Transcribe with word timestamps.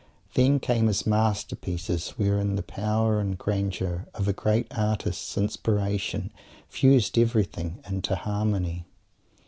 Then 0.33 0.59
came 0.59 0.87
his 0.87 1.05
masterpieces 1.05 2.17
wherein 2.17 2.55
the 2.55 2.63
power 2.63 3.19
and 3.19 3.37
grandeur 3.37 4.07
of 4.15 4.27
a 4.27 4.33
great 4.33 4.65
artist's 4.75 5.37
inspiration 5.37 6.31
fused 6.67 7.19
everything 7.19 7.77
into 7.87 8.15
harmony. 8.15 8.85